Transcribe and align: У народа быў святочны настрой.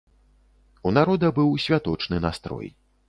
У 0.87 0.93
народа 0.97 1.31
быў 1.41 1.53
святочны 1.67 2.21
настрой. 2.25 2.67